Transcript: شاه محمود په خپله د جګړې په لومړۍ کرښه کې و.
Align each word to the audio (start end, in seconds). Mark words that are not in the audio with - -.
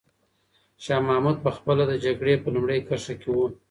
شاه 0.83 1.01
محمود 1.07 1.37
په 1.45 1.49
خپله 1.57 1.83
د 1.87 1.93
جګړې 2.05 2.33
په 2.43 2.49
لومړۍ 2.55 2.79
کرښه 2.87 3.13
کې 3.21 3.29
و. 3.31 3.37